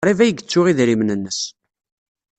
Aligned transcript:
Qrib 0.03 0.19
ay 0.21 0.29
yettu 0.33 0.61
idrimen-nnes. 0.71 1.39